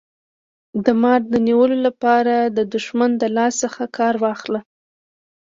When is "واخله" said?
4.23-4.59